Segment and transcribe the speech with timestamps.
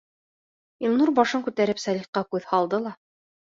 [0.89, 2.97] Илнур башын күтәреп Сәлихкә күҙ һалды ла: